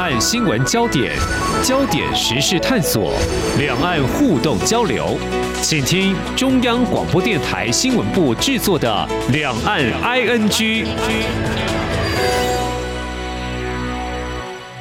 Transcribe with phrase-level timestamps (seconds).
[0.00, 1.14] 岸新闻焦点、
[1.62, 3.12] 焦点时事探索、
[3.58, 5.18] 两岸互动交流，
[5.62, 10.48] 请听中央广播电台新闻部制作的《两岸 ING》。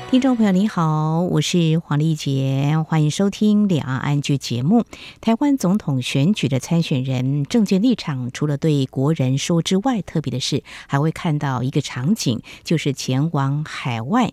[0.10, 4.86] 听众朋友，你好，我是黄丽杰，欢迎收听《两岸 ING》节目。
[5.20, 14.32] 台湾总统选举的参选人政见立场，除了对国人说之外，特别的是还会看到一个场景，就是前往海外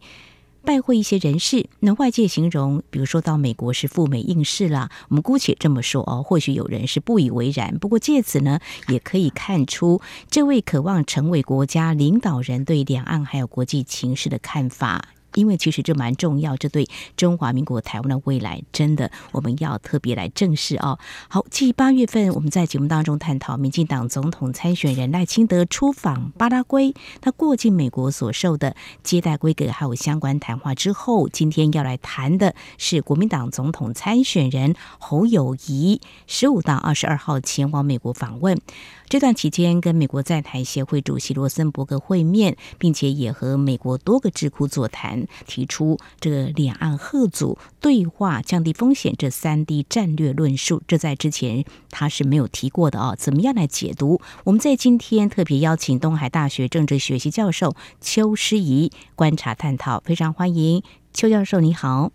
[0.67, 1.69] 拜会一些人士。
[1.79, 6.25] 那外界形容，比如说到美国是赴美应试啦，我们姑且这么说哦。
[6.25, 15.11] 或许有人是不以为然，不过借此呢，也可以看出这位渴望成为国家领导人对两岸还有国际情势的看法。
[15.37, 20.99] 因为其实这蛮重要，这对中华民国台湾的未来，真的我们要特别来正视哦。
[21.29, 38.59] 好，继八月份我们在节目当中探讨民进党总统参选人赖清德出访巴拉圭，他过境美国所受的接待规格还有相关谈话之后，今天要来谈的是国民党总统参选人侯友谊，十五到二十二号前往美国访问。
[39.09, 50.83] 这段期间，跟美国在台协会主席罗森伯格会面，并且也和美国多个智库座谈，提出这个两岸合组对话、降低风险这三 D 战略论述。
[50.89, 53.15] 这在之前他是没有提过的哦。
[53.17, 54.21] 怎么样来解读？
[54.43, 60.83] 我们在今天特别邀请东海大学政治学系教授邱诗怡观察探讨，非常欢迎
[61.13, 62.11] 邱教授，你好。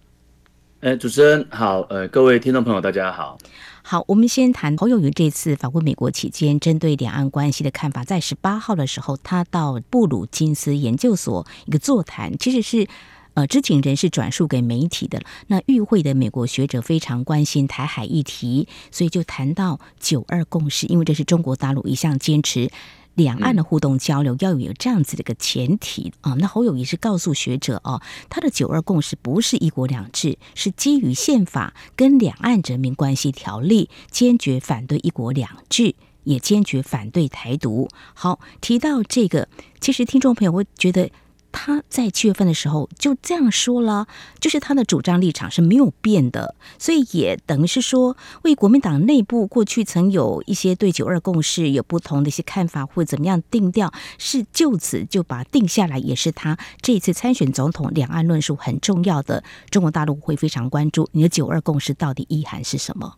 [0.81, 3.38] 呃，主持人好，呃，各位听众朋友，大家好。
[3.84, 8.04] 好，我们先谈侯友宜这次访问美国期间，针对两岸关系的看法。
[8.04, 12.88] 在十八号的时候，他到布鲁金斯研究所一个座谈，其实是
[13.34, 15.22] 呃知情人士转述给媒体的。
[15.48, 22.70] 那与会的美国学者非常关心台海议题，所以就谈到九二共识，因为这是中国大陆一向坚持。
[23.16, 37.89] 两岸的互动交流要有这样子的一个前提啊，那侯友谊是告诉学者哦，他的九二共识不是一国两制，是基于宪法跟两岸人民关系条例，坚决反对一国两制，也坚决反对台独。
[38.14, 39.48] 好，提到这个，
[39.80, 41.11] 其实听众朋友会觉得。
[41.52, 44.08] 他在七月份的时候就这样说了，
[44.39, 59.44] 就是他的主张立场是没有变的，所以也等于是说，为国民党内部过去曾有一些对九二共识有不同的一些看法，或怎么样定调，是就此就把定下来，也是他这一次参选总统两岸论述很重要的。
[59.70, 63.16] 中国大陆会非常关注你的九二共识到底意涵是什么。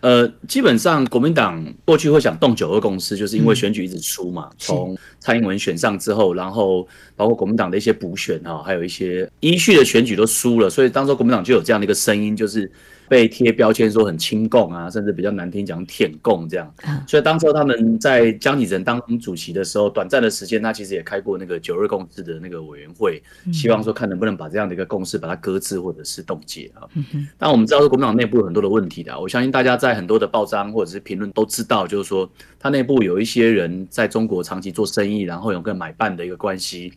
[0.00, 4.50] 呃，基本上国民党过去会想动九二共识，就是因为选举一直输嘛。
[4.58, 6.86] 从蔡英文选上之后，然后
[7.16, 12.70] 包括国民党的一些补选哈，还有一些依序的选举都输了，所以当时国民党就有这样的一个声音，就是。
[13.08, 16.74] 被贴标签说很亲共啊，甚至比较难听讲舔共这样，
[17.06, 26.86] 所以当时他们在江启臣当主席的时候，短暂的时间他其实也开过那个九二共识的那个委员会，希望说看能不能把这样的一个共识把它搁置或者是冻结啊。
[27.38, 32.30] 但我们知道说国民党内部有很多的问题的，我相信大家在很多的报章或者是评论都知道，就是说
[32.60, 36.92] 他内部有一些人在中国长期做生意，然后有个买办的一个关系，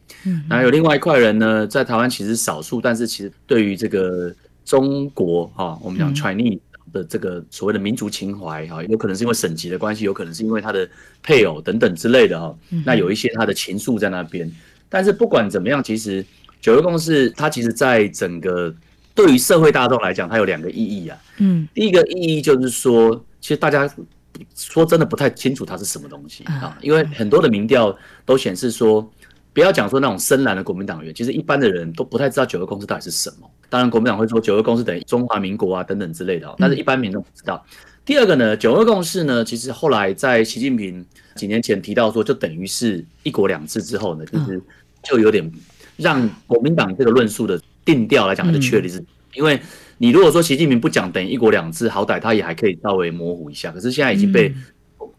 [0.49, 4.33] 然后有另外一块人呢，在台湾其实少数，但是其实对于这个。
[4.71, 6.57] 中国哈，我们讲 Chinese
[6.93, 10.89] 的这个所谓的民族情怀哈，有可能是因为省级的关系，有可能是因为他的
[11.21, 12.55] 配偶等等之类的哈。
[12.85, 14.49] 那有一些他的情愫在那边。
[14.87, 16.25] 但是不管怎么样，其实
[16.61, 18.73] 九二共识它其实在整个
[19.13, 21.17] 对于社会大众来讲，它有两个意义啊。
[21.39, 23.93] 嗯，第一个意义就是说，其实大家
[24.55, 27.93] 说真的不太清楚它是什么东西啊，因为很多的民调
[28.25, 29.11] 都显示说。
[29.53, 33.49] 不要讲说那种深蓝的国民党员，其实一般的人都不太知道九二共识到底是什么。
[33.69, 37.65] 当然，国民党会说九二共识等于中华民国啊等等之类的，但是一般民众不知道。
[38.05, 44.61] 第二个呢，九二共识呢，其实后来在习近平几年前提到说，就等于是一国两制之后呢，其实
[45.03, 45.51] 就有点
[45.97, 49.03] 让国民党这个论述的定调来讲它的确立是，
[49.33, 49.59] 因为
[49.97, 54.53] 你如果说习近平不讲等于一国两制，好歹他也还可以稍微模糊一下，可是现在已经被。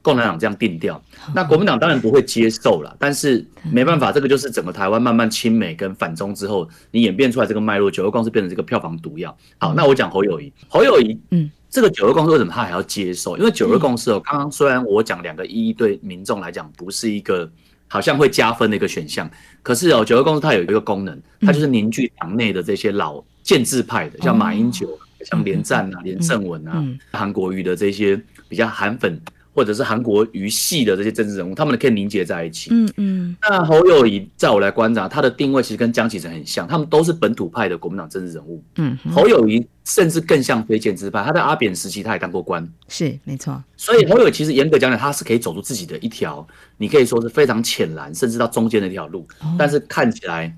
[0.02, 1.00] 共产党这样定调，
[1.32, 2.94] 那国民党当然不会接受了。
[2.98, 9.34] 但是没办法，这个就是整个台湾慢慢亲美跟反中之后，你演变出来这个脉络，九二共识变成这个票房毒药。
[9.58, 13.38] 好，那我讲侯友宜，侯友宜，嗯，这个九二共识为什么他还要接受？
[13.38, 17.48] 因为九二共识哦，刚刚虽然我讲两个一对民众来讲不是一个
[17.86, 19.30] 好像会加分的一个选项，
[19.62, 29.20] 可是哦，九二共识它有一个功能，它就是凝聚党内的这些老建制派的，像马英九、像连战啊、连胜文啊、韩国瑜的这些比较韩粉。
[29.54, 32.70] 或者是韩国瑜系的这些政治人物，他们可以凝结在一起。
[32.72, 33.36] 嗯嗯。
[33.42, 38.62] 那侯友宜在我来观察，他的定位其实跟江启臣很像，他们都是本土派的国民党政治人物。
[38.76, 38.96] 嗯。
[39.12, 42.66] 侯友宜甚至更像非建制派，他在阿扁时期他也当过官。
[42.88, 43.62] 是，没错。
[43.76, 46.46] 所以侯友宜其实严格讲讲，他是可以走出自己的一条，
[46.78, 49.26] 你可以说是非常浅蓝，甚至到中间的一条路。
[49.40, 49.54] 哦。
[49.58, 50.50] 但是看起来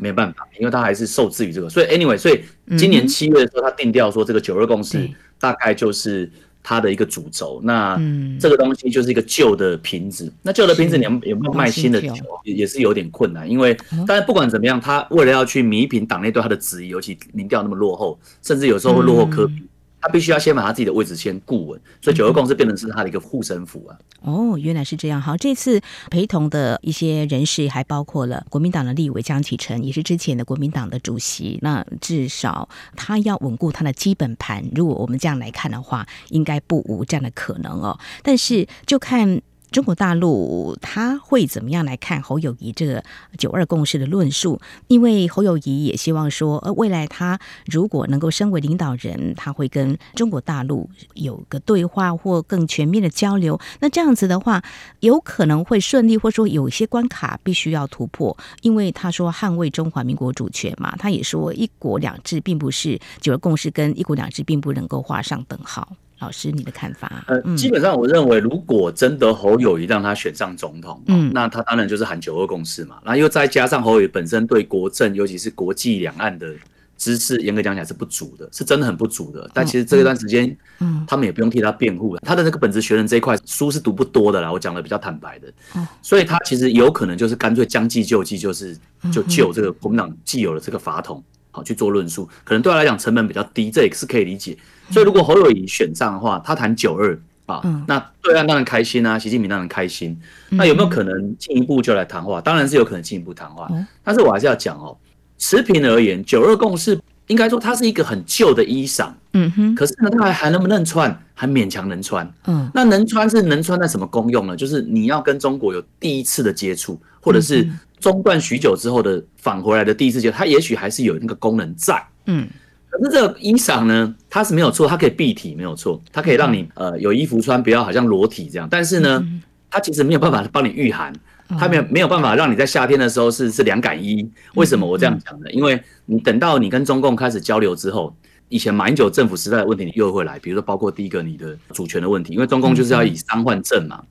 [0.00, 1.68] 没办法，因为他还是受制于这个。
[1.68, 2.44] 所以 anyway，所以
[2.78, 5.10] 今年七月的时候，他定调说这个九二共识
[5.40, 6.30] 大概就是。
[6.68, 7.96] 它的一个主轴，那
[8.40, 10.24] 这个东西就是一个旧的瓶子。
[10.26, 12.12] 嗯、那旧的瓶子，你有有没有卖新的酒？
[12.42, 19.54] 也也是有点困难，因为，但是不管怎么样，他为了要去弥平党内对他的质疑，尤其民调那么落后，甚至有时候会落后科比。
[19.54, 19.68] 嗯
[20.06, 23.98] 他必须要先把他自己的位置先固稳，所以九二共识变成是他的一个护身符啊。
[24.20, 25.20] 哦，原来是这样。
[25.20, 25.80] 好，这次
[26.12, 31.58] 陪同的一些人士还包括了国民党的立委江启臣，也是之前的国民党的主席。
[31.60, 34.64] 那至少他要稳固他的基本盘。
[34.76, 37.98] 如果我们这样来看的话，应该不无这样的可能哦。
[38.22, 39.42] 但是就看。
[39.70, 43.02] 中国大陆他会怎么样来看侯友谊这个
[43.36, 44.58] 九二共识的论述？
[44.86, 53.60] 因为侯友谊也希望说，呃，未来他如果能够身为领导人，他会跟中国大陆有个对话或更全面的交流。
[53.80, 54.62] 那这样子的话，
[55.00, 58.36] 有可能会顺利，或说有一些关卡必须要突破。
[58.62, 65.96] 因为他说捍卫中华民国主权嘛，他也说一国两制并不是九二共识跟一国两制并不能够画上等号。
[66.18, 67.24] 老师，你的看法？
[67.26, 72.96] 呃，基本上我认为，如果真的侯友谊让他选上总统，嗯，那他当然就是喊九二共识嘛。
[73.04, 76.54] 然后又再加上侯友宜本身对国政，尤其是国际两岸的
[76.96, 79.50] 知识，严格讲起来是不足的，是真的很不足的。
[79.52, 82.22] 但其实这一段时间，嗯，他们也不用替他辩护了。
[82.24, 85.52] 他的那个本职学人这一块书是读不多的啦，我讲的比较坦白的。
[86.00, 88.74] 所以他其实有可能就是干脆将计就计，就是
[89.12, 91.22] 就救这个国民党既有的这个法统。
[91.56, 94.54] 好去做论述，可能对他来讲成本比较低，这也是可以理解。
[94.90, 100.14] 所以如果侯友宜选上的话，他谈九二啊，那对岸当然开心啊，习近平当然开心。
[100.50, 102.42] 那有没有可能进一步就来谈话？
[102.42, 103.70] 当然是有可能进一步谈话。
[104.04, 104.94] 但是我还是要讲哦，
[105.38, 109.08] 持平而言，九二共识应该说它是一个很旧的衣裳。
[109.32, 109.74] 嗯哼。
[109.74, 111.18] 可是呢，它还还能不能穿？
[111.32, 112.30] 还勉强能穿。
[112.46, 112.70] 嗯。
[112.74, 114.54] 那能穿是能穿在什么功用呢？
[114.54, 117.66] 就是你要跟中国有第一次的接触，或者是。
[117.98, 122.46] 中断许久之后的返回来的第一次接触，它也许还是有那个功能在，嗯，
[122.90, 129.24] 可是这个衣裳呢，它是没有错，它可以蔽体没有错，它可以让你呃有衣服穿，不要好像裸体这样，但是呢，
[129.70, 131.12] 它其实没有办法帮你御寒，
[131.58, 134.28] 它没有没有办法让你在夏天的时候是是凉感衣。
[134.54, 135.50] 为什么我这样讲呢？
[135.50, 138.14] 因为你等到你跟中共开始交流之后，
[138.48, 144.02] 以前马英九政府时代的问题你又会来，比如说包括第一个你的主权的问题，因为中共就是要以商换政嘛。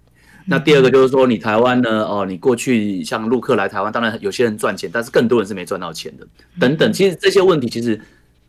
[0.47, 2.06] 那第二个就是说，你台湾呢？
[2.06, 6.27] 哦，你过去像陆客来台湾，当然有些人赚钱，但是更多人是没赚到钱的。
[6.59, 8.00] 等等，其实这些问题，其实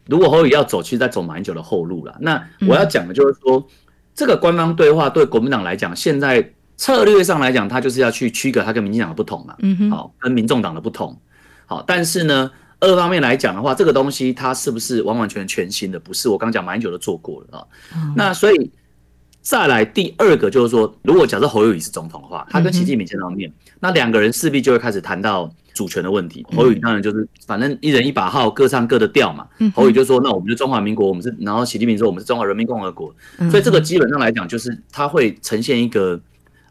[0.07, 2.15] 如果侯友要走，其实在走蛮久的后路了。
[2.21, 3.67] 那我要讲的就是说，
[4.15, 9.55] 这个官方对话对国民党来讲，现在策略上来讲，他就是要去区隔他跟民进党的不同嘛。
[9.61, 11.19] 嗯好，跟民众党的不同。
[11.65, 15.99] 好，但是呢，二方面来讲的话，这个东西它是不是完完全全全新的？
[15.99, 17.67] 不是，我刚讲蛮久都做过了啊。
[18.15, 18.71] 那所以。
[19.47, 23.49] 再来第二个就是说，如果假设侯友宜是总统的话，他跟习近平见到面，
[23.79, 26.45] 那两个人势必就会开始谈到主权的问题。
[26.51, 29.47] 侯友宜当然就是反正一人一把号，各唱各的调嘛。
[29.73, 33.15] 侯友宜就说：“那我们就中华民国，我们是。”然后习近平说：“我们是中华人民共和国。”
[33.49, 36.21] 所以这个基本上来讲，就是他会呈现一个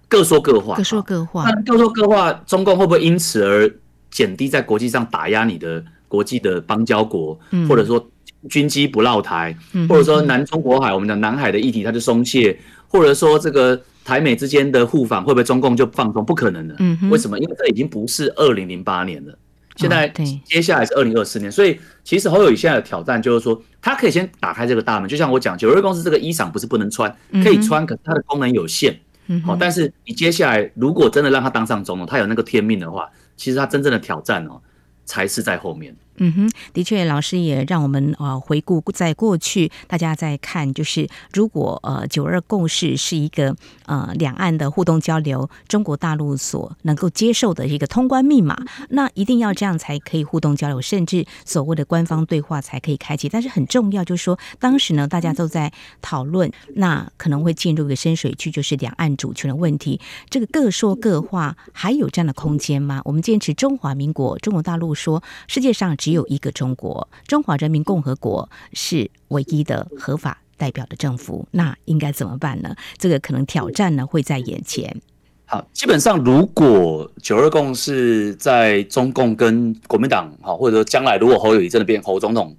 [0.09, 1.49] 各说各话，各说各话。
[1.49, 3.73] 那各说各话，中共会不会因此而
[4.11, 8.05] 减低在国际上打压你的国际的邦交国，或者说？
[8.47, 9.57] 军机不绕台，
[9.89, 12.55] 或者说南中国海，我们的南海的议题它就松懈，
[12.87, 16.23] 或者说这个台美之间的互访会不会中共就放松？
[16.23, 16.75] 不可能的。
[17.09, 17.39] 为什么？
[17.39, 19.35] 因为这已经不是二零零八年了，
[19.77, 20.07] 现在
[20.43, 27.11] 接下来是二零二四年，所以其实侯友宜现在的挑战就是说，他可以先打开这个大门，就像我讲，九二公司这个衣裳不是不能穿，
[27.43, 28.95] 可以穿，可是它的功能有限。
[29.43, 34.61] 好，但是你接下来如果真的让他当上总统，他有那个天命的话，其实他真正的挑战哦，
[35.05, 35.95] 才是在后面。
[36.17, 43.53] 嗯哼，的确，老师也让我们呃回顾在过去，大家在看，就是如果呃九二共识是一个
[43.85, 48.55] 呃两岸的互动交流，中国大陆所能够接受的一个通关密码，
[48.89, 53.27] 那一定要这样才可以互动交流，甚至所谓的官方对话才可以开启。
[53.27, 59.99] 但是很重要就是说，当时呢大家都在讨论，那可能会进入一个深水区，就是两岸主权的问题。
[60.29, 63.01] 这个各说各话，还有这样的空间吗？
[63.03, 65.93] 我们坚持中华民国，中国大陆说世界上。
[66.05, 72.75] 只有一个中国，中华人民共和国是唯一的合法代表的政府，那应该怎么办呢？
[72.99, 75.01] 这个可能挑战呢会在眼前。
[75.45, 82.55] 好，基本上如果九二共是在中共跟国民党，哈，或者说将来如果侯友谊真的变侯总统，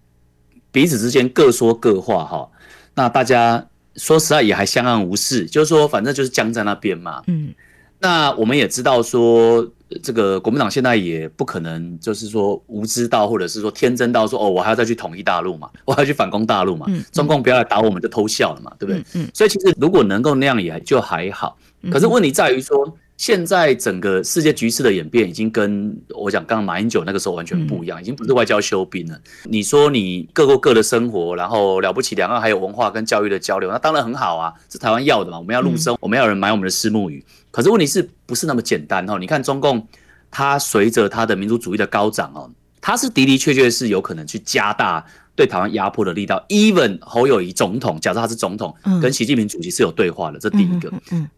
[0.72, 2.50] 彼此之间各说各话，哈，
[2.96, 7.22] 那大家说实在也还相安无事，就是说反正就是僵在那边嘛。
[7.28, 7.54] 嗯，
[7.98, 9.66] 那我们也知道说，
[10.02, 19.02] 这个国民党现在也不可能就是说无知到，或者是说天真到说哦，我还要再去统一大陆嘛， 我还要去反攻大陆嘛，中共不要来打我们就偷笑了嘛，对不对？
[19.14, 21.56] 嗯，所以其实如果能够那样也就还好，
[21.90, 22.96] 可是问题在于说。
[23.18, 29.18] 现在整个世界局势的演变，已经跟我讲刚刚马英九那个时候完全不一样，已经不是外交休兵了。
[29.44, 35.38] 你说你各过各的生活，然后了不起，两岸还有文化跟教育的交流，那当然很好啊，是台湾要的嘛。
[35.38, 37.24] 我们要陆生，我们要有人买我们的虱目鱼。
[37.56, 39.18] 可是问题是不是那么简单哦？
[39.18, 39.88] 你看中共，
[40.30, 42.50] 它随着它的民族主义的高涨哦，
[42.82, 45.02] 它是的的确确是有可能去加大。
[45.34, 50.90] 对台湾压迫的力道，even 侯友谊总统，假设他是总统，跟习近平主席是有对话的，这第一个。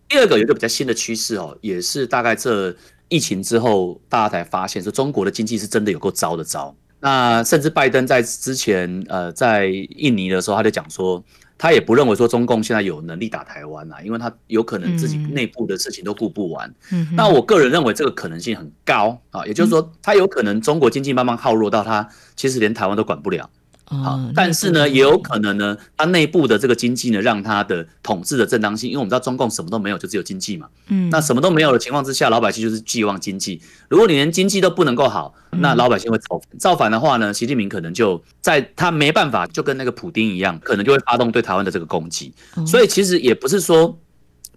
[0.08, 2.72] 第二个有一个比较新的趋势哦，也是大概这
[3.08, 6.72] 疫情之后，大家才发现说中国的经济是真的有够糟的糟。
[7.00, 11.20] 那甚至拜登在之前，呃，在印尼的时候，他就讲说，
[11.59, 16.73] 他也不认为说中共现在有能力打台湾啊，因为他有可能自己内部的事情都顾不完。
[16.93, 23.50] 嗯那我个人认为这个可能性很高啊，也就是说，他有可能中国经济慢慢耗弱到他其实连台湾都管不了。
[23.90, 30.68] 好，但是呢，也有可能呢，它内部的这个经济呢，让它的统治的正当性，因为我们知道中共什么都没有，就只有经济嘛。
[30.88, 33.61] 嗯，那什么都没有的情况之下，老百姓就是寄望经济。
[33.88, 36.59] 如果你连经济都不能够好，那老百姓会造反。
[36.59, 42.33] 造反的话呢，习近平可能就在他没办法，就跟那个普丁一样，可能就会发动对台湾的这个攻击。
[42.66, 43.99] 所以其实也不是说。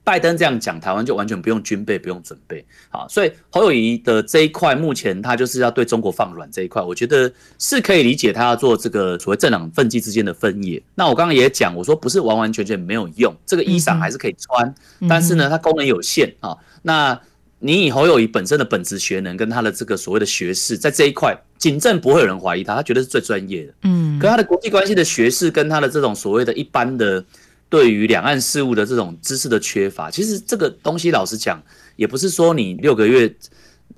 [0.04, 2.66] 拜登这样讲，台湾就完全不用军备，不用准备。
[2.90, 10.82] 好，所以侯友谊的这一块，目前他就是要对中国放软这一块，我觉得是可以理解，他要做这个所谓政党分际之间的分野。
[10.96, 14.74] 那我刚刚也讲，我说不是完完全全没有用，这个衣裳还是可以穿，
[15.08, 16.58] 但是呢，它功能有限啊。
[16.82, 17.20] 那
[17.60, 23.74] 你以侯友谊本身的本职学能跟他的这个所谓的学士，在这一块，警政不会有人怀疑他，他绝对是最专业的。
[23.84, 27.24] 嗯，可他的国际关系的学士跟他的这种所谓的一般的。
[27.72, 31.64] 对于两岸事务的这种知识的缺乏，其实这个东西老实讲，
[31.96, 33.34] 也不是说你六个月，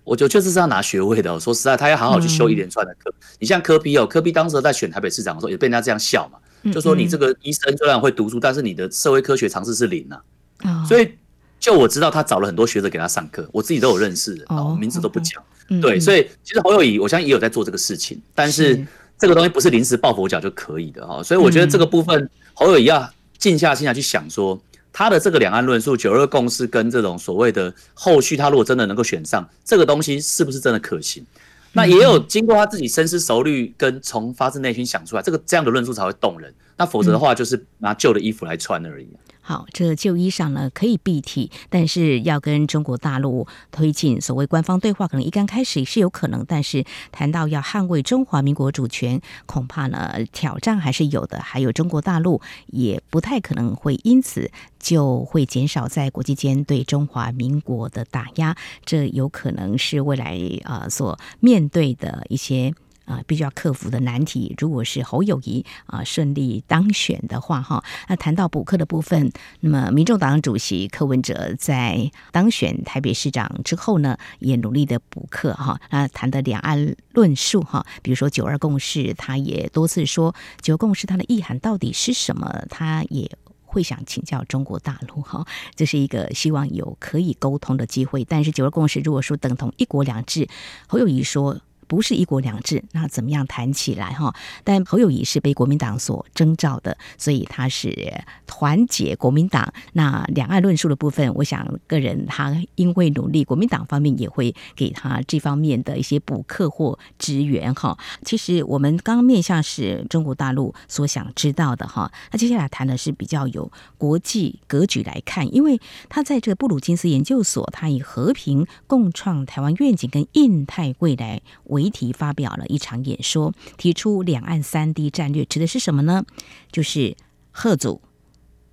[0.03, 1.33] 我就确实是要拿学位的。
[1.33, 3.09] 哦说实在，他要好好去修一连串的课。
[3.09, 6.37] 嗯、你像柯比哦，柯比当时在选台北市长的时候，也被人家这样笑嘛，
[6.71, 10.21] 就说你这个医生虽然会读书，但是你的社会科学常识是零啊。
[10.65, 11.11] 哦、所以
[11.59, 15.41] 就我知道他找了很多学者给他上课，我自己都有认识的，哦，名字都不讲。
[15.69, 18.85] 嗯、对，所以其实侯友宜，我相信也有在做这个事情，但是
[19.17, 21.23] 这个东西不是临时抱佛脚就可以的哈。
[21.23, 23.11] 所以我觉得这个部分侯友宜要。
[23.43, 24.57] 静下心来去想说，
[24.93, 31.25] 他的这个两岸论述、九二共识跟这种所谓的后续，他如果真的能够选上，这个东西是不是真的可行？
[31.73, 36.53] 那也有经过他自己深思熟虑，跟从发自内心想出来，这个这样的论述才会动人。
[36.77, 39.09] 那否则的话，就是拿旧的衣服来穿而已。
[39.45, 51.41] 好，这旧衣裳呢可以避体，但是要跟中国大陆推进所谓官方对话，可能一刚开始也是有可能，但是谈到要捍卫中华民国主权，恐怕呢挑战还是有的。
[51.41, 62.73] 还有中国大陆也不太可能会因此就会减少在国际间对中华民国的打压，这有可能是未来呃所面对的一些。
[63.05, 64.55] 啊，必须要克服的难题。
[64.57, 75.79] 如果是侯友谊啊顺利当选的话，哈，那谈到补课的部分，那么民众党主席柯文哲在当选台北市长之后呢，也努力的补课哈。
[75.89, 83.29] 那谈的两岸论述哈，比如说九二共识，他也多次说九二共识它的意涵到底是什么，他也
[83.65, 85.45] 会想请教中国大陆哈。
[85.75, 88.23] 这是一个希望有可以沟通的机会。
[88.23, 90.47] 但是九二共识如果说等同一国两制，
[90.87, 91.59] 侯友谊说。
[91.93, 94.33] 不是一国两制，那怎么样谈起来哈？
[94.63, 98.11] 但侯友谊是被国民党所征召的，所以他是
[98.47, 99.71] 团结国民党。
[99.93, 107.95] 那两岸论述的部分，我想个人他因为努力，国民党方面也会给他这方面的一些补课或支援哈。
[108.25, 112.11] 其实我们刚刚面向是中国大陆所想知道的哈。
[112.31, 121.41] 那接下来谈的是比较有国际格局来看，因为他在这个布鲁金斯研究所，他以和平共创台湾愿景跟印太未来。
[121.65, 126.25] 为题发表了一场演说，提出两岸三 D 战略指的是什么呢？
[126.71, 127.15] 就是
[127.51, 128.01] 贺阻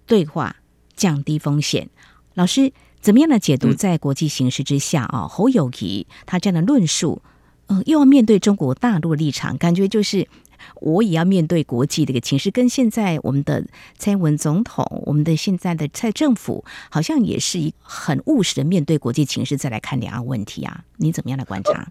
[0.06, 0.56] 对话，
[0.94, 1.88] 降低风险。
[2.34, 5.26] 老师怎么样的解读在国际形势之下啊？
[5.28, 7.22] 侯友谊他这样的论述，
[7.66, 10.28] 嗯、呃，又要面对中国大陆的立场，感觉就是
[10.76, 13.66] 我也要面对国际的一个情势，跟现在我们的
[13.98, 20.84] 蔡英文总统，我们的现在的蔡政府，好像也是一很务实的面对国际情势，再来看两岸问题啊？
[20.98, 21.90] 你怎么样来观察？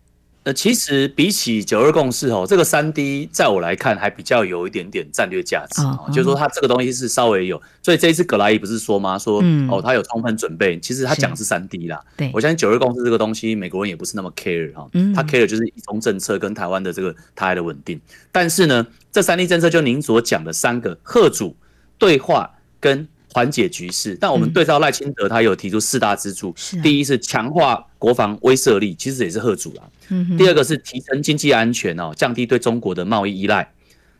[0.50, 9.20] 呃，其实比起九二共识哦，这个三 D 在我来看还比较有一点点战略价值哦，就是说它这个东西是稍微有，所以这一次葛莱伊不是说吗？
[9.20, 12.02] 说哦，他有充分准备，其实他讲的是三 D 啦。
[12.16, 18.00] 对，我相信九二共识这个东西，美国人也不是那么 care 哈，他 care 就是一中政策跟台湾的这个台海的稳定。
[18.32, 21.54] 但是呢，这三 D 政策就您所讲的三个贺主
[21.98, 24.18] 对话跟缓解局势。
[24.20, 29.84] 但我们对照赖清德，他有提出四大支柱，嗯、第一是强化国防威慑力，其实也是贺主啦。
[30.10, 33.72] 嗯、第二个是提升经济安全哦，降低对中国的贸易依赖。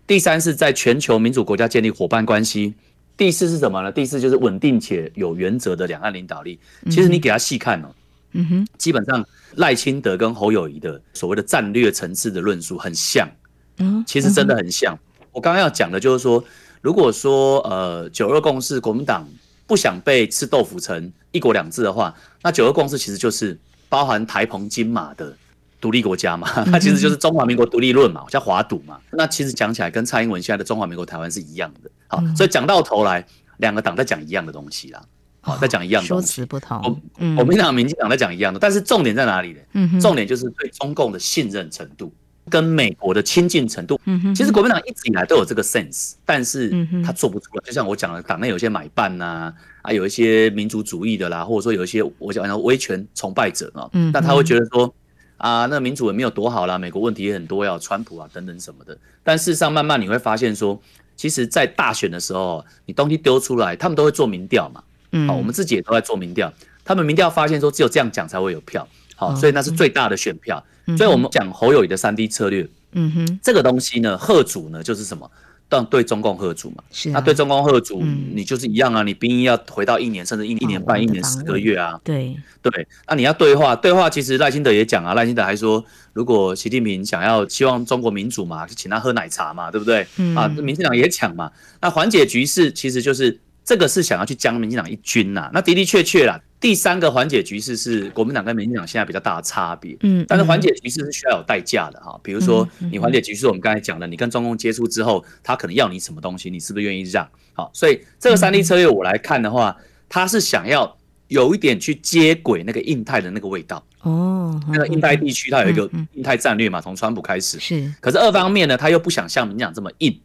[0.08, 2.74] 第三是在全球民主国家建立伙伴关系。
[3.16, 3.92] 第四是什么呢？
[3.92, 6.60] 第四就是稳定且有原则的两岸领导力。
[6.86, 7.94] 其实你给他细看哦，
[8.32, 9.24] 嗯哼，基本上
[9.56, 13.30] 赖清德跟侯友谊的所谓的战略层次的论述很像，
[13.78, 14.98] 嗯，其实真的很像。
[15.32, 16.44] 我刚刚要讲的就是说，
[16.82, 19.28] 如果说呃九二共识国民党
[19.68, 25.36] 不想被吃豆腐成一国两制的话，那九二共识其实就是包含台澎金马的。
[25.82, 29.00] 独立国家嘛，它其实就是中华民国独立论嘛，叫华独嘛。
[29.12, 31.90] 那其实讲起来跟蔡英文现在的中华民国台湾是一样的。
[32.08, 33.26] 好，所以讲到头来，
[33.58, 35.02] 两个党在讲一样的东西啦。
[35.42, 37.02] 好，在讲一样的东西，说辞不同。
[37.36, 40.00] 国民党、民进党在讲一样的，但是重点在哪里呢？
[40.02, 42.14] 重点就是对中共的信任程度
[42.50, 43.98] 跟美国的亲近程度。
[44.36, 47.64] 其实国民党一直以来都有这个 sense，但是他做不出来。
[47.64, 54.94] 就像我讲的，党内有些买办呐，啊，有一些民族主义的啦，或者说有一些我讲的威权崇拜者啊，那他会觉得说。
[55.40, 58.96] 啊，那民主也没有多好啦，美国问题也很多，呀川普啊等等什么的。
[59.24, 60.80] 但事实上，慢慢你会发现说，
[61.16, 64.84] 其实，在大选的时候，你东西丢出来，他们都会做民调嘛。
[65.12, 66.54] 嗯，好，我们自己也都在做民调，
[66.84, 68.88] 他们民调发现说，只有这样讲才会有票。
[69.16, 70.64] 好，所以那是最大的选票。
[70.98, 75.30] 所以我们讲侯友宜的三 D 策略，嗯哼，这个东西呢，贺主呢就是什么？
[75.72, 78.02] 但对中共吓阻嘛，是那对中共吓阻，
[78.34, 82.00] 你就是一样啊，你兵役要回到一年，甚至一一年半、一年十个月啊。
[82.04, 82.36] 对。
[82.62, 90.06] 对，那你要对话，对话其实赖清德也讲啊，赖清德还说，如果习近平想要希望中国民主嘛，就请他喝奶茶嘛，对不对？
[90.36, 96.42] 啊，民进党也讲嘛，那缓解局势其实就是这个是想要去将民进党一军呐，那的的确确啦。
[96.60, 107.26] 第三个缓解局势是国民党跟民进党现在比较大的差别，嗯，但是缓解局势是需要有代价的哈，比如说你缓解局势，我们刚才讲的，你跟中共接触之后，他可能要你什么东西，你是不是愿意让？
[107.54, 109.76] 好，所以这个三 D 策略我来看的话，
[110.10, 110.98] 他是想要
[111.30, 113.82] 有一点去接轨那个印太的那个味道。
[114.02, 117.58] 哦，那个印太地区它有一个印太战略嘛，从川普开始。
[117.60, 120.20] 是，可是二方面呢，他又不想像民进党这么硬，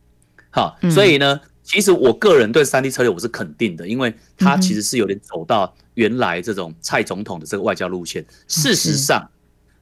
[0.51, 1.41] 好，所以呢。
[1.67, 8.25] 其实我个人对三 D 策略我是肯定的，因为他其实是有点走到原来这种蔡总统的这个外交路线。
[8.47, 9.31] 事实上，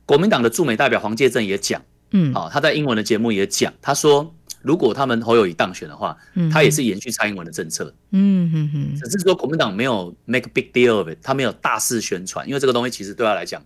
[0.07, 6.17] 国民党的驻美代表黄介正也讲，嗯，啊，他在英文的节目也讲，他说如果他们侯友谊当选的话，
[6.51, 13.63] 他也是延续蔡英文的政策，嗯嗯嗯，只是说国民党没有 make a big deal of it，他没有大肆宣传，因为这个东西其实对他来讲，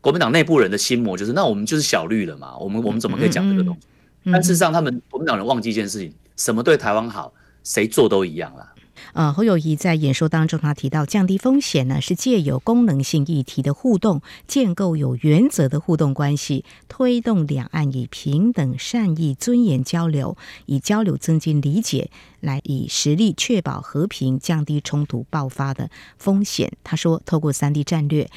[0.00, 3.86] 国民党内部人的心魔就是，那我们就是小绿了嘛，我们我们怎么可以讲这个东西？
[4.32, 7.32] 但事实上，他们国民党人忘记一件事情，什么对台湾好？
[7.64, 8.71] 谁做都一样啦。
[9.12, 26.72] 呃，侯友谊在演说当中，他提到降低风险呢，是借由功能性议题的互动，建构有原则的互动关系，推动两岸以平等、善意、尊严交流，以交流增进理解，来以实力确保和平，降低冲突爆发的风险。
[26.82, 28.30] 他说，透过三 D 战略，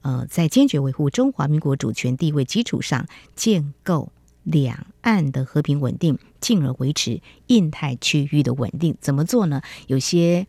[0.00, 4.10] 呃，在坚决维护中华民国主权地位基础上，建构。
[4.42, 9.62] 两岸的和平稳定，进而维持印太区域的稳定，怎么做呢？
[9.86, 10.46] 有些。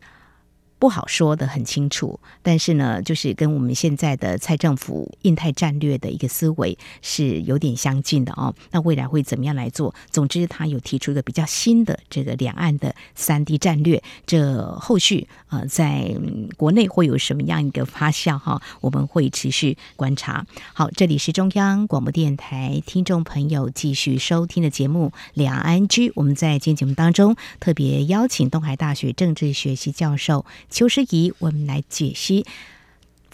[0.84, 8.54] 不好说得很清楚，但是呢，就是跟我们现在的蔡政府印太战略的一个思维是有点相近的哦。
[8.70, 9.94] 那未来会怎么样来做？
[10.10, 14.02] 总之，他有提出一个比较新的这个两岸的三 D 战略。
[14.26, 16.14] 这后续呃，在
[16.58, 18.60] 国内会有什么样一个发酵哈？
[18.82, 20.44] 我们会持续观察。
[20.74, 26.10] 好，这里是中央广播电台听众朋友继续收听的节目《两岸 ING》。
[26.14, 30.44] 我们在今天节目当中特别邀请东海大学政治学系教授。
[30.74, 32.44] 邱师仪，我们来解析。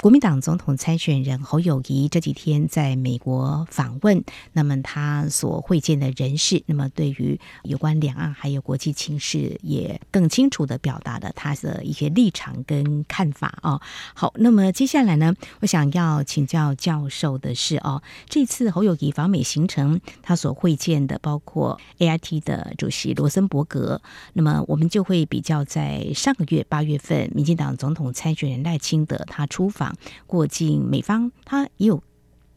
[0.01, 13.79] 国民党总统参选人侯友谊这几天在美国访问，那么他所会见的人士，那么对于有关两岸还有国际情势，也更清楚地表达了他的一些立场跟看法哦。
[14.15, 24.01] 好，那么接下来呢，我想要请教教授的是哦，这次侯友谊访美行程，他所会见的包括 AIT 的主席罗森伯格，
[24.33, 29.90] 那么我们就会比较在上个月八月份，民进党总统参选人赖清德他出访。
[30.27, 32.03] 过境美方，他也有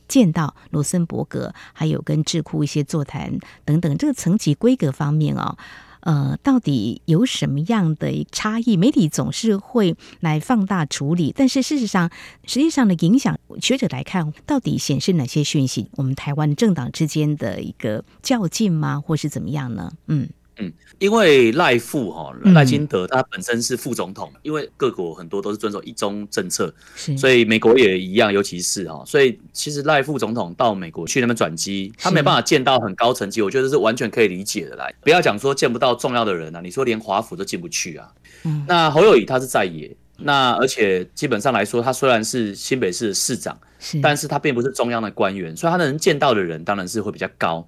[0.08, 3.98] 见到罗森伯格，还有跟智库一些座谈等等。
[3.98, 5.58] 这个层级规格方面哦，
[6.02, 8.76] 呃，到底有什么样的差异？
[8.76, 12.12] 媒体总是会来放大处理，但是事实上，
[12.46, 15.90] 实际上的影响，学者来看，到底显示哪些讯息？
[15.94, 19.00] 我们台湾政党之间的一个较劲吗？
[19.00, 19.92] 或是怎么样呢？
[20.08, 26.74] 嗯嗯，因为赖副哈赖清德他本身是副总统，嗯、因为各国很多都是遵守一中政策，
[27.18, 34.76] 所以美国也一样，尤其是哈，所以其实赖副总统到美国去那边转机，他没办法见到很高层级，我觉得是完全可以理解的。
[34.76, 38.12] 来，不要讲说见不到重要的人啊，你说连华府都进不去啊。
[38.44, 47.68] 嗯，那侯友宜他是在野，那而且基本上来说，他虽然是新北市的市长，是，但是他并不是中央的官员，所以他能见到的人当然是会比较高。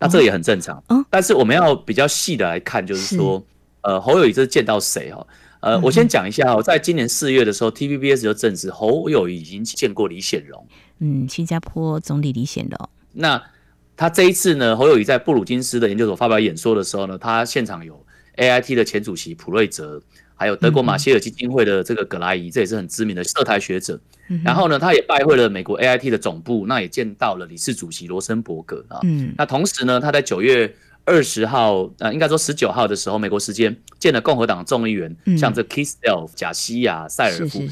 [0.00, 3.44] 那这个也很正常，嗯，但是我们要比较细的来看，就是说，是
[3.82, 5.24] 呃，侯友谊这是见到谁哈？
[5.60, 10.66] 呃，嗯、我先讲一下哦，在今年四月的时候，TVBS 就证实侯友谊已经见过李显龙，
[11.00, 12.88] 嗯，新加坡总理李显龙。
[13.12, 13.40] 那
[13.96, 18.02] 他这一次呢，侯友谊在布鲁金斯的研究所发表演说的时候呢，他现场有
[18.36, 20.02] AIT 的前主席普瑞泽。
[20.40, 24.00] 还有德国马歇尔基金会的这个葛莱伊，这也是很知名的涉台学者。
[24.42, 29.00] 然后呢，他也拜会了美国 AIT 的总部，那也见到了理事主席罗森伯格啊。
[29.02, 30.74] 嗯那同时呢，他在九月
[31.04, 37.62] 二十号，呃，应该说十九号的时候，美国时间见了共和党众议员，像这 Keith Ellison、贾西亚、塞尔夫，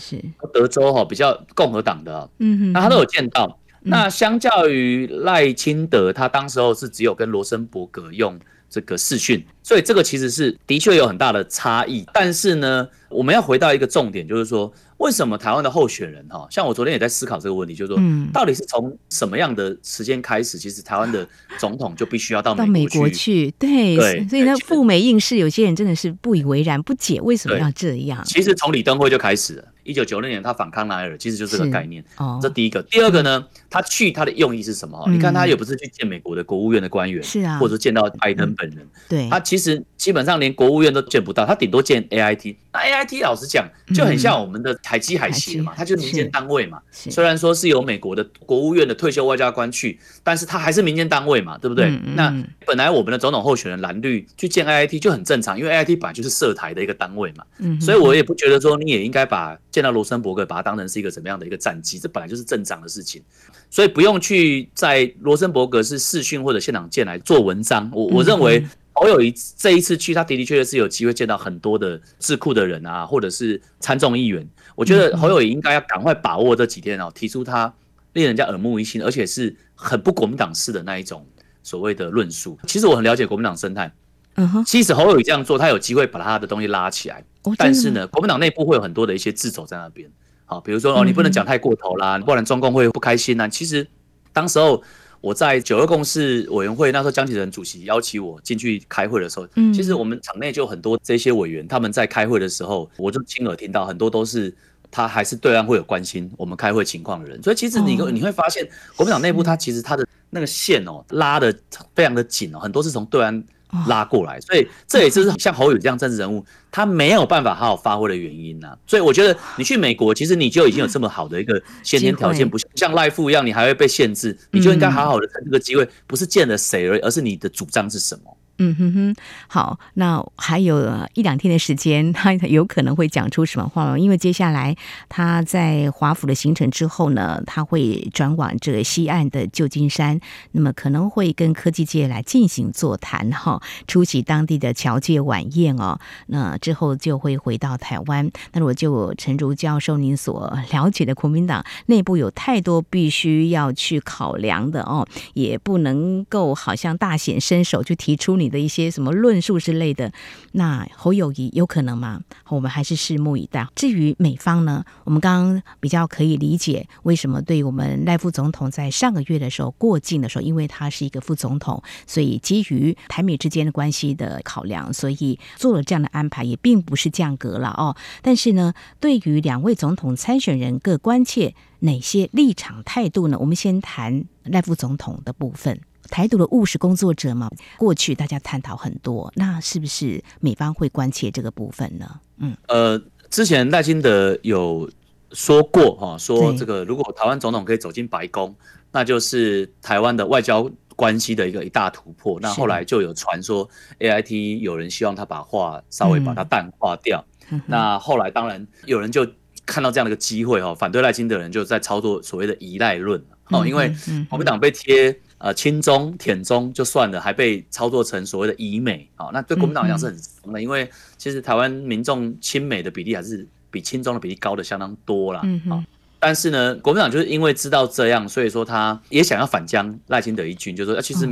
[0.52, 3.58] 德州哈比较共和党的，嗯，那他都有见到。
[3.80, 8.38] 那相较于赖清德，他当时候是只有跟罗森伯格用。
[8.70, 12.04] 这个视讯，所以这个其实是的确有很大的差异。
[12.12, 18.02] 但是呢，我们要回到一个重点，就是说，为什么台湾的候选人哈，像我昨天也在思考这个问题，就是说，
[18.32, 21.26] 到底是从什么样的时间开始，其实台湾的
[21.58, 23.50] 总统就必须要到美国去？
[23.58, 23.96] 对，
[24.28, 28.22] 所以呢赴美应试，有些人真的是不以为然，不解为什么要这样。
[28.24, 29.64] 其实从李登辉就开始了。
[29.88, 32.04] 一九九六年，他反康奈尔，其实就是这个概念。
[32.18, 32.82] 哦，这第一个。
[32.82, 35.02] 第二个呢，他去他的用意是什么？
[35.10, 38.86] 你看，他也不是去见美国的国务院的官员，是啊，或者见到拜登本人。
[39.08, 42.56] 对，他其实基本上连国务院都见不到，他顶多见 AIT。
[42.72, 46.80] 那 AIT 老实讲，就很像我们的海基海协嘛，它就是民间单位嘛。
[46.92, 51.90] 虽然说是由美国的国务院的退休外交官去，但是他还是民间单位嘛，对不对？
[52.14, 52.32] 那
[52.64, 57.44] 本来我们的总统候选人蓝绿去见 AIT 就很正常，因为 AIT 本来就是涉台的一个单位嘛。
[57.58, 59.58] 嗯，所以我也不觉得说你也应该把。
[59.70, 62.00] 见到罗森伯格，把它当成是一个怎么样的一个战机？
[62.00, 63.22] 这本来就是正常的事情，
[63.70, 67.88] 所以不用去在罗森伯格是视讯或者现场见来做文章。
[67.92, 68.66] 我我认为
[69.00, 74.46] 侯友宜这一次去，他的的确确是有机会见到很多的智库的人啊，或者是参众议员。
[74.74, 77.72] 我觉得侯友宜应该要赶快把握这几天哦，提出他
[78.14, 81.24] 令人家耳目一新，而且是很不国民党式的那一种
[81.62, 82.58] 所谓的论述。
[82.66, 83.92] 其实我很了解国民党生态。
[84.34, 87.24] 嗯哼，其实侯友宜这样做，他有机会把他的东西拉起来。
[87.56, 90.10] 但是呢，国民党内部会有很多的一些掣肘在那边。
[90.44, 93.48] 好，比如说哦，你不能讲太过头啦，不然中共会不开心啊。
[93.48, 93.86] 其实
[94.32, 94.82] 当时候
[95.20, 104.54] 我在九二共识委员会，那时候江启臣主席邀请我进去开会的时候，其实我们场内就很多这些委员，他们在开会的时候，我就亲耳听到很多都是
[104.90, 107.42] 他还是对岸会有关心我们开会情况的人。
[107.42, 111.52] 所以其实你你会发现，国民党内部他其实他的那个线哦拉的
[111.94, 113.44] 非常的紧哦，很多是从对岸。
[113.86, 118.78] 拉过来，所以这也是像侯宇这样政治人物，他没有办法好好发挥的原因呐、啊。
[118.86, 128.34] 所以我觉得你去美国，其实你就已经有这么好的一个先天条件，不像赖富一样，你还会被限制，你就应该好好的趁这个机会，不是见了谁而已，而是你的主张是什么。
[128.60, 129.14] 嗯哼哼，
[129.46, 133.96] 好，那还有一两天的时间，他 有可能会讲出什么话吗？
[133.96, 134.76] 因为接下来
[135.08, 140.18] 他在华府的行程之后呢，他会转往这个西岸的旧金山，
[140.50, 146.00] 那么可能会跟科技界来进行座谈哈，出席当地的侨界晚宴哦。
[146.26, 148.28] 那之后就会回到台湾。
[148.54, 158.47] 那我就陈如教授您所了解的国民党内部有太多必须要去考量的哦，也不能够好像大显身手就提出你。
[158.48, 160.12] 的一些什么论述之类的，
[160.52, 162.20] 那侯友谊有可能吗？
[162.48, 163.66] 我们还是拭目以待。
[163.74, 177.96] 至于美方呢，我们刚刚比较可以理解为什么对我们赖副总统在上个月的时候过境的时候，因为他是一个副总统，所以基于台美之间的关系的考量，所以做了这样的安排，也并不是降格了哦。
[178.22, 183.36] 但是呢，对于两位总统参选人各关切哪些立场态度呢？
[183.38, 185.80] 我们先谈赖副总统的部分。
[186.10, 192.20] 台独的务实工作者嘛，过去大家探讨很多，那是不是美方会关切这个部分呢？
[192.38, 194.90] 嗯，呃，之前赖清德有
[195.32, 198.54] 说过哈，说这个如果台湾总统可以走进白宫，
[198.90, 202.38] 那就是台湾的外交关系的一个一大突破。
[202.40, 203.68] 那后来就有传说
[203.98, 207.24] AIT 有人希望他把话稍微把它淡化掉。
[207.66, 209.26] 那后来当然有人就
[209.66, 213.94] 看到这样的一个机会哈，反对赖清德的人就在操作所谓的依赖论哦，因为
[214.30, 215.20] 国民党被贴。
[215.38, 225.40] 呃，亲中舔中就算了，还被操作成所谓的以美，好，那对国民党来讲是很伤的，因为其实台湾民众亲美的比例还是比亲中的比例高的相当多啦。
[225.68, 225.80] 好，
[226.18, 231.28] 但是呢，国民党就是因为知道这样，所以说他也想要反将赖清德一军，就是说，其实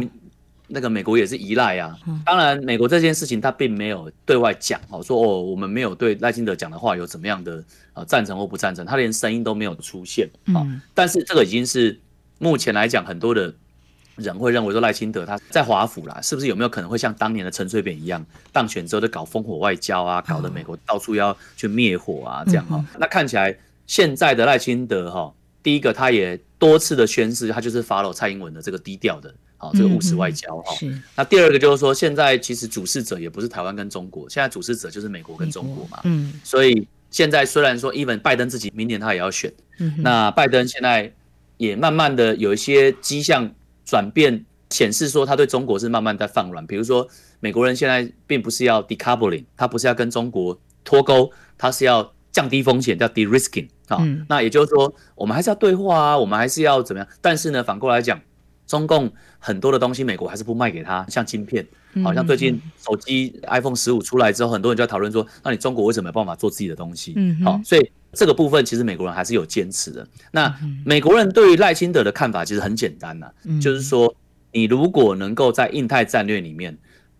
[0.68, 1.98] 那个美国也是依赖啊。
[2.24, 7.64] 当然，美国这件事情他并没有对外讲哦，说哦，我们没有对赖清德讲的话有怎么样的
[7.94, 10.64] 呃赞成或不赞成，他连声音都没有出现啊。
[10.94, 11.98] 但是这个已经是
[12.38, 13.52] 目前来讲，很多的
[14.16, 22.84] 人会认为说赖清德他在华府啦，是不是有没有可能会像当年的陈水扁一样当选之后就搞烽火外交啊，搞得美国到处要去灭火啊这样哈。
[22.98, 25.32] 那看起来现在的赖清德哈。
[25.62, 30.72] 第一个，他也多次的宣示，他就是 follow 蔡英文的这个低调的，好这个务实外交哈。
[31.16, 35.98] 那第二个就是说，现在其实主事者也不是台湾跟中国，现在主事者就是美国跟中国嘛。
[36.04, 36.32] 嗯。
[36.44, 39.52] 所以现在虽然说，even 拜登自己明年他也要选，
[39.98, 41.12] 那拜登现在
[41.56, 43.52] 也慢慢的有一些迹象
[43.86, 46.66] 转变，显示说他对中国是慢慢在放软。
[46.66, 47.08] 比如说，
[47.40, 53.68] 美国人现在并不是要 decoupling，他不是要跟中国脱钩，他是要降低风险，叫 de-risking。
[53.88, 57.08] 啊，那也就是说，我们还是要对话啊，我们还是要怎么样？
[57.20, 58.20] 但是呢，反过来讲，
[58.66, 61.66] 中共很多的东西，美国还是不卖给他，像晶片，
[62.02, 67.12] 好像最近手机 iPhone 十五出来之后，很多人就在讨论说，那你中国为什么没办法做自己的东西？
[67.16, 70.06] 嗯，好，所以这个部分其实美国人还是有坚持的。
[70.32, 74.14] 那美国人对于赖清德的看法其实很简单呐，就是说，
[74.52, 76.76] 你如果能够在印太战略里面。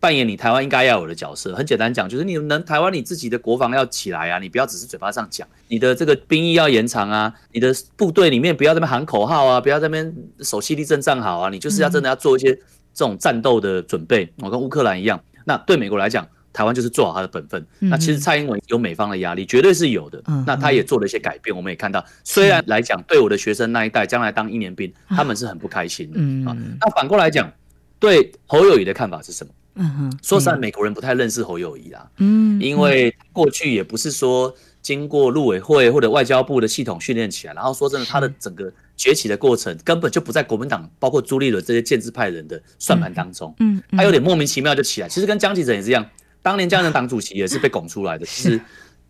[0.07, 12.55] 扮演你台湾应该要有的角色，很简单讲，就是你能台湾你自己的国防要起来啊，你不要只是嘴巴上讲，你的这个兵役要延长啊，你的部队里面不要在那边喊口号啊，不要在那边守犀利阵站好啊，你就是要真的要做一些
[12.93, 14.31] 这种战斗的准备。
[14.37, 17.67] 我跟乌克兰一样，那对美国来讲，台湾就是做好他的本分。
[17.79, 20.23] 那其实蔡英文有美方的压力，绝对是有的。
[20.45, 26.55] 那他也做了一些改变，我们也看到，虽然来讲对我的学生那一代将来当一年兵，他们是很不开心的啊。
[26.79, 27.51] 那反过来讲，
[27.99, 29.51] 对侯友宜的看法是什么？
[29.77, 32.09] 嗯哼，说实在，美国人不太认识侯友谊啦。
[32.17, 43.53] 嗯，因为过去也不是说经过陆委会或者外交部的系统训练起来，然后说真的，他的整个崛起的过程根本就不在国民党，包括朱立伦这些建制派人的算盘当中。
[43.59, 45.07] 嗯，他有点莫名其妙就起来。
[45.07, 46.05] 其实跟江启臣也是一样，
[46.41, 48.25] 当年江启臣党主席也是被拱出来的。
[48.25, 48.59] 其实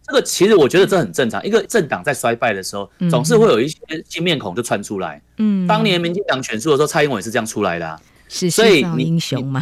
[0.06, 3.78] 这个其实我觉得这很正常，一个政党在衰败的时候，总是会有一些
[4.10, 5.22] 新面孔就窜出来。
[5.38, 8.00] 嗯，当年民进党选出的时候，蔡英文也是这样出来的。
[8.28, 9.62] 是所以英雄嘛？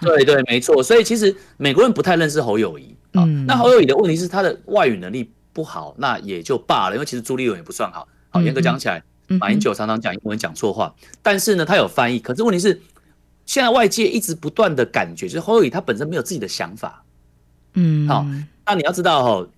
[0.00, 0.82] 对对，没错。
[0.82, 3.24] 所以其实美国人不太认识侯友宜啊。
[3.46, 6.96] 那侯友宜的问题是他的外语能力不好，那也就罢了。
[6.96, 8.06] 因为其实朱立伦也不算好。
[8.30, 12.18] 好，严格讲起来，马英九常常讲英文讲错话，但是呢，他有翻译。
[12.18, 12.80] 可是问题是，
[13.46, 17.04] 现在外界一直不断的感觉，就是侯友宜他本身没有自己的想法。
[17.74, 18.26] 嗯，好。
[18.70, 19.48] 那你要知道哦，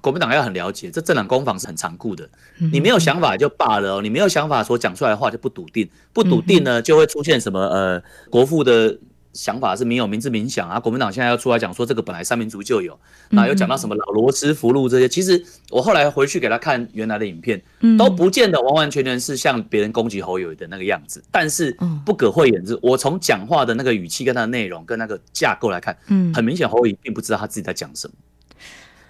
[0.00, 2.26] 国民党要很了解，这政党攻防是很残酷的。
[2.72, 8.98] 你没有想法就罢了哦，你没有想法所讲出来的话就不笃定，不笃定呢就会出现什么呃，国父的
[9.34, 10.80] 想法是民有、民治、民享啊。
[10.80, 15.06] 国民党现在要出来讲说这个本来三民族就有，那又讲到什么老罗斯福路这些。
[15.06, 17.62] 其实我后来回去给他看原来的影片，
[17.98, 21.22] 都不见得完完全全是像别人攻击侯友宜的那个样子。
[21.30, 25.94] 但是不可讳言之，我从讲话的那个语气跟他的内容跟那个架构来看，
[26.34, 28.14] 很明显侯友宜并不知道他自己在讲什么。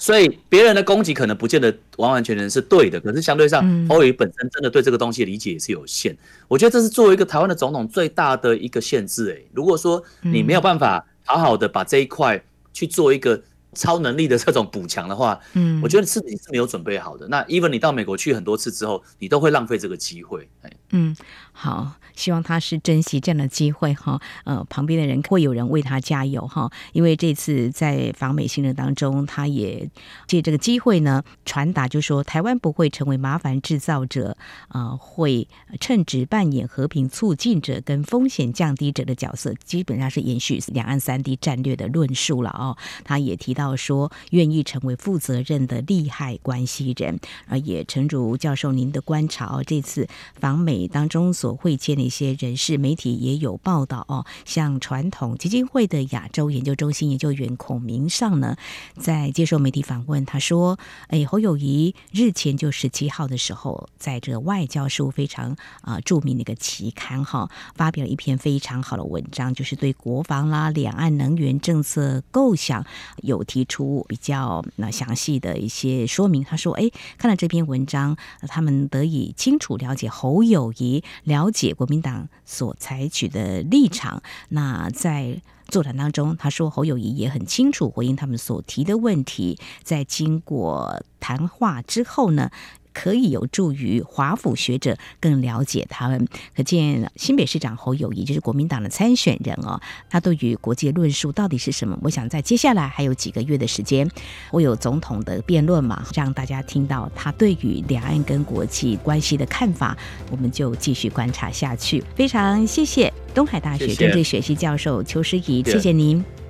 [0.02, 6.16] 所以别人的攻击可能不见得完完全全是对的，可是相对上，侯友宜本身真的对这个东西的理解也是有限。
[6.48, 9.28] 我觉得这是作为一个台湾的总统最大的一个限制。
[9.28, 13.40] 诶，如果说你没有办法好好的把这一块去做一个
[13.74, 17.28] 超能力的这种补强的话，嗯，我觉得是你是没有准备好的。
[17.28, 20.48] 那 even 你到美国去很多次之后，你都会浪费这个机会。
[20.90, 21.16] 嗯，
[21.52, 21.92] 好。
[22.14, 29.88] 希望他是珍惜这样的机会哈，呃，旁边的人会有人为他加油哈，因为这次在访美行程当中，他也
[30.26, 34.36] 借这个机会呢，传达就说台湾不会成为麻烦制造者，
[34.68, 35.48] 啊，会
[35.80, 42.76] 称职扮演和平促进者跟风险降低者的角色，基本上是延续两岸三地战略的论述了哦。
[43.04, 52.02] 他也提到说，愿意成为负责任的利害关系人，而也诚如教授您的观察哦，这次访美当中所会见的。
[52.02, 58.56] 一些人士、媒体也有报道哦，像传统基金会的亚洲研究中心研究员孔明尚呢，
[58.98, 60.78] 在接受媒体访问，他说
[61.08, 72.84] ：“哎，侯友宜日前就十七号的时候，在这个外交事务非常啊、著名的一个期刊哈，发表了一篇非常好的文章，就是对国防啦、两岸能源政策构想
[73.22, 76.42] 有提出比较那详细的一些说明。
[76.44, 78.16] 他说：哎，看了这篇文章，
[78.48, 92.50] 他们得以清楚了解侯友宜，了解国。”民党所采取的立场，那在座谈当中，他说侯友谊也很清楚回应他们所提的问题，在经过谈话之后呢，
[92.92, 96.26] 可以有助于华府学者更了解他们。
[96.56, 101.98] 可见新北市长侯友宜就是国民党的参选人哦，他对于国际论述到底是什么？
[102.02, 104.08] 我想在接下来还有几个月的时间，
[104.50, 109.96] 会有总统的辩论嘛，让大家听到他对于两岸跟国际关系的看法，
[110.30, 112.02] 我们就继续观察下去。
[112.14, 116.41] 非常谢谢东海大学政治学系教授邱师仪，谢谢，谢谢您。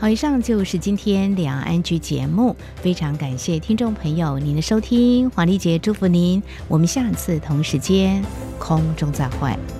[0.00, 8.24] 好，以上就是今天两岸安居节目，非常感谢听众朋友您的收听，黄丽姐祝福您，我们下次同时间
[8.60, 9.77] 空中再会。